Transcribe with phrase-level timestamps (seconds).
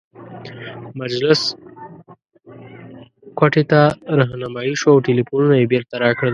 [1.01, 1.41] مجلس
[3.37, 3.81] کوټې ته
[4.19, 6.29] رهنمايي شوو او ټلفونونه یې بیرته راکړل.